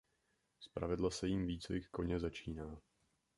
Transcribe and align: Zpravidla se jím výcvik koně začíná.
Zpravidla 0.59 1.11
se 1.11 1.27
jím 1.27 1.47
výcvik 1.47 1.87
koně 1.87 2.19
začíná. 2.19 2.81